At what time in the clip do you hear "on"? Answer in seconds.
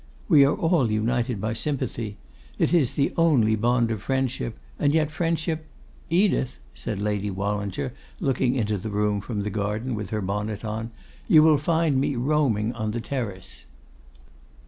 10.65-10.89, 12.73-12.89